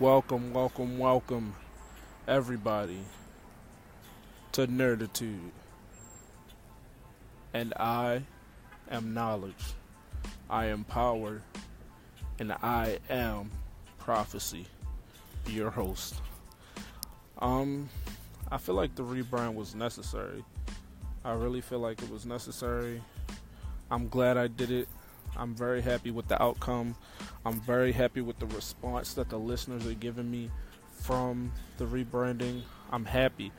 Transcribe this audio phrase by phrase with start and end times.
[0.00, 1.54] Welcome, welcome, welcome,
[2.26, 2.98] everybody,
[4.50, 5.52] to Nerditude.
[7.52, 8.24] And I
[8.90, 9.54] am knowledge,
[10.50, 11.42] I am power,
[12.40, 13.52] and I am
[13.98, 14.66] prophecy,
[15.46, 16.16] your host.
[17.38, 17.88] Um,
[18.50, 20.44] I feel like the rebrand was necessary.
[21.24, 23.00] I really feel like it was necessary.
[23.92, 24.88] I'm glad I did it.
[25.36, 26.94] I'm very happy with the outcome.
[27.44, 30.50] I'm very happy with the response that the listeners are giving me
[30.92, 32.62] from the rebranding.
[32.92, 33.52] I'm happy.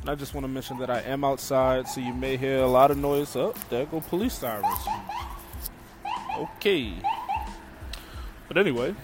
[0.00, 2.66] And I just want to mention that I am outside, so you may hear a
[2.66, 3.34] lot of noise.
[3.34, 4.86] Oh, there go police sirens.
[6.38, 6.94] Okay.
[8.46, 8.94] But anyway,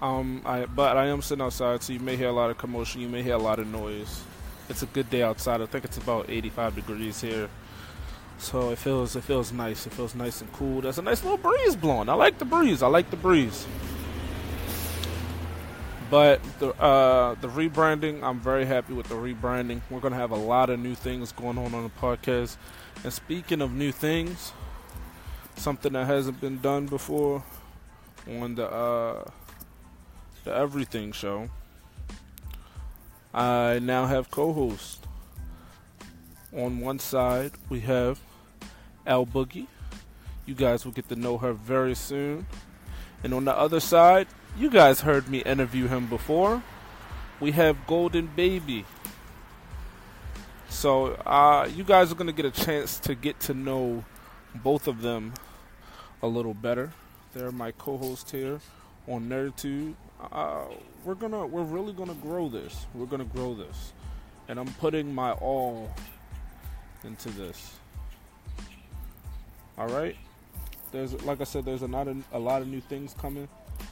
[0.00, 3.00] um, I but I am sitting outside, so you may hear a lot of commotion.
[3.00, 4.22] You may hear a lot of noise.
[4.68, 5.60] It's a good day outside.
[5.60, 7.48] I think it's about 85 degrees here.
[8.38, 9.86] So it feels it feels nice.
[9.86, 10.80] It feels nice and cool.
[10.80, 12.08] There's a nice little breeze blowing.
[12.08, 12.82] I like the breeze.
[12.82, 13.66] I like the breeze.
[16.10, 19.80] But the uh, the rebranding, I'm very happy with the rebranding.
[19.90, 22.56] We're gonna have a lot of new things going on on the podcast.
[23.02, 24.52] And speaking of new things,
[25.56, 27.42] something that hasn't been done before
[28.40, 29.24] on the uh,
[30.44, 31.48] the Everything Show,
[33.34, 35.00] I now have co-hosts.
[36.56, 38.18] On one side, we have
[39.06, 39.66] Al Boogie.
[40.46, 42.46] You guys will get to know her very soon.
[43.22, 44.26] And on the other side,
[44.58, 46.62] you guys heard me interview him before.
[47.40, 48.86] We have Golden Baby.
[50.70, 54.02] So, uh, you guys are going to get a chance to get to know
[54.54, 55.34] both of them
[56.22, 56.90] a little better.
[57.34, 58.60] They're my co-host here
[59.06, 59.94] on Nerditude.
[60.32, 60.64] Uh,
[61.04, 62.86] we're gonna, we're really gonna grow this.
[62.94, 63.92] We're gonna grow this,
[64.48, 65.94] and I'm putting my all
[67.06, 67.74] into this.
[69.78, 70.16] All right.
[70.92, 73.48] There's like I said, there's a lot of a lot of new things coming.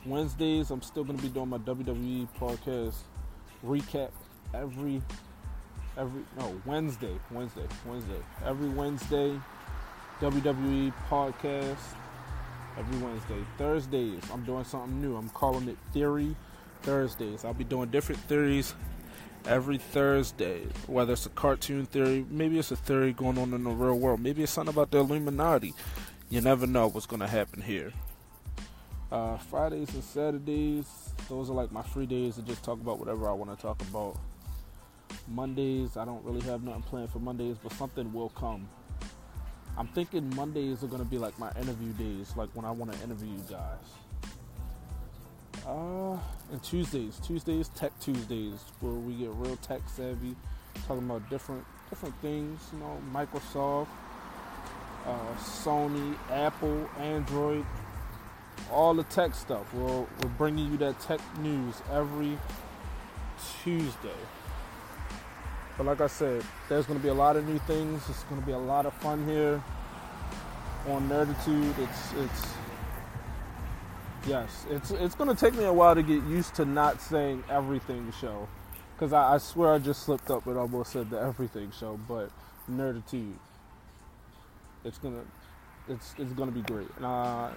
[0.07, 2.95] Wednesdays, I'm still gonna be doing my WWE podcast
[3.65, 4.11] recap
[4.53, 5.03] every
[5.97, 9.39] every no Wednesday, Wednesday, Wednesday, every Wednesday.
[10.20, 11.77] WWE podcast
[12.79, 13.45] every Wednesday.
[13.58, 15.17] Thursdays, I'm doing something new.
[15.17, 16.36] I'm calling it Theory
[16.83, 17.45] Thursdays.
[17.45, 18.74] I'll be doing different theories
[19.46, 23.70] every Thursday, whether it's a cartoon theory, maybe it's a theory going on in the
[23.70, 25.74] real world, maybe it's something about the Illuminati.
[26.30, 27.92] You never know what's going to happen here.
[29.12, 30.86] Uh, Fridays and Saturdays,
[31.28, 33.80] those are like my free days to just talk about whatever I want to talk
[33.82, 34.18] about.
[35.28, 38.68] Mondays, I don't really have nothing planned for Mondays, but something will come.
[39.76, 42.92] I'm thinking Mondays are going to be like my interview days, like when I want
[42.92, 44.04] to interview you guys.
[45.67, 46.19] Uh,
[46.52, 50.36] and Tuesdays, Tuesdays, Tech Tuesdays, where we get real tech savvy,
[50.86, 52.61] talking about different different things.
[52.73, 53.89] You know, Microsoft,
[55.07, 57.64] uh, Sony, Apple, Android,
[58.70, 59.73] all the tech stuff.
[59.73, 62.39] We're we're bringing you that tech news every
[63.63, 64.20] Tuesday.
[65.79, 68.03] But like I said, there's going to be a lot of new things.
[68.08, 69.63] It's going to be a lot of fun here
[70.89, 71.79] on Nerditude.
[71.79, 72.55] It's it's
[74.27, 78.11] Yes, it's it's gonna take me a while to get used to not saying everything
[78.18, 78.48] show,
[78.95, 82.30] because I, I, swear I just slipped up and almost said the everything show, but
[82.70, 83.35] nerditude.
[84.83, 85.24] It's gonna,
[85.89, 87.51] it's it's gonna be great, and uh,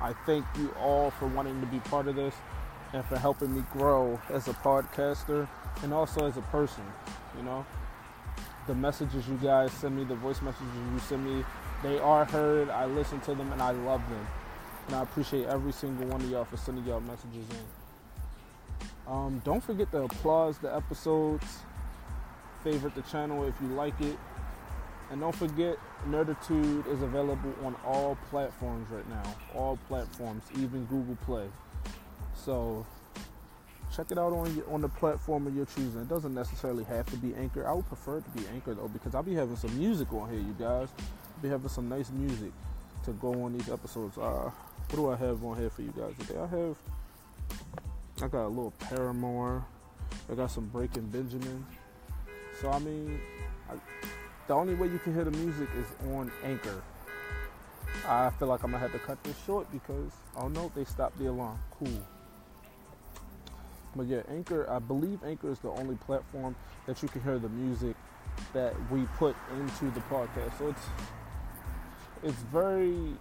[0.00, 2.34] I thank you all for wanting to be part of this,
[2.94, 5.46] and for helping me grow as a podcaster
[5.82, 6.84] and also as a person.
[7.36, 7.66] You know,
[8.66, 11.44] the messages you guys send me, the voice messages you send me,
[11.82, 12.70] they are heard.
[12.70, 14.26] I listen to them and I love them.
[14.86, 18.86] And I appreciate every single one of y'all for sending y'all messages in.
[19.06, 21.58] Um, don't forget to applause the episodes,
[22.62, 24.16] favorite the channel if you like it,
[25.10, 25.76] and don't forget
[26.08, 29.22] Nerditude is available on all platforms right now.
[29.54, 31.46] All platforms, even Google Play.
[32.34, 32.86] So
[33.94, 36.00] check it out on your, on the platform of your choosing.
[36.00, 37.66] It doesn't necessarily have to be Anchor.
[37.66, 40.30] I would prefer it to be Anchor though because I'll be having some music on
[40.30, 40.88] here, you guys.
[40.98, 42.52] I'll be having some nice music
[43.04, 44.18] to go on these episodes.
[44.18, 44.50] Uh,
[44.88, 46.38] what do I have on here for you guys today?
[46.38, 46.76] I have,
[48.22, 49.64] I got a little Paramore.
[50.30, 51.66] I got some Breaking Benjamin.
[52.60, 53.20] So I mean,
[53.70, 53.74] I,
[54.46, 56.82] the only way you can hear the music is on Anchor.
[58.06, 61.18] I feel like I'm gonna have to cut this short because oh no, they stopped
[61.18, 61.58] the alarm.
[61.78, 62.00] Cool.
[63.96, 64.68] But yeah, Anchor.
[64.70, 66.54] I believe Anchor is the only platform
[66.86, 67.96] that you can hear the music
[68.52, 70.58] that we put into the podcast.
[70.58, 70.86] So it's
[72.22, 73.14] it's very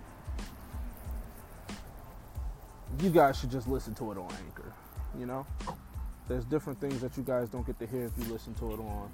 [3.01, 4.71] you guys should just listen to it on Anchor.
[5.17, 5.45] You know,
[6.27, 8.79] there's different things that you guys don't get to hear if you listen to it
[8.79, 9.11] on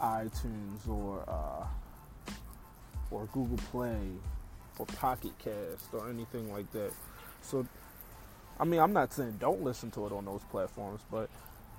[0.00, 1.66] iTunes or uh,
[3.10, 3.98] or Google Play
[4.78, 6.92] or Pocket Cast or anything like that.
[7.42, 7.66] So
[8.60, 11.28] I mean, I'm not saying don't listen to it on those platforms, but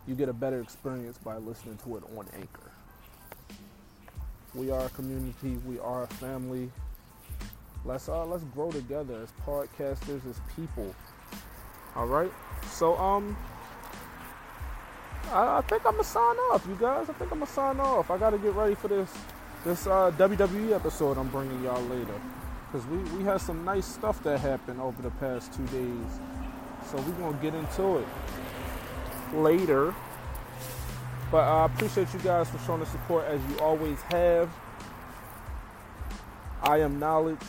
[0.07, 2.71] you get a better experience by listening to it on Anchor.
[4.55, 5.57] We are a community.
[5.65, 6.71] We are a family.
[7.85, 10.93] Let's uh let's grow together as podcasters, as people.
[11.99, 12.31] All right.
[12.71, 13.35] So um,
[15.33, 17.09] I, I think I'm gonna sign off, you guys.
[17.09, 18.09] I think I'm gonna sign off.
[18.09, 19.11] I gotta get ready for this
[19.65, 22.13] this uh, WWE episode I'm bringing y'all later,
[22.71, 26.19] because we we had some nice stuff that happened over the past two days.
[26.89, 28.07] So we're gonna get into it
[29.33, 29.93] later.
[31.29, 34.49] But I appreciate you guys for showing the support as you always have.
[36.63, 37.43] I am knowledge,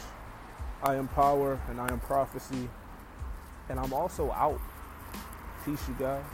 [0.82, 2.68] I am power, and I am prophecy.
[3.70, 4.60] And I'm also out.
[5.64, 6.24] Peace, you guys.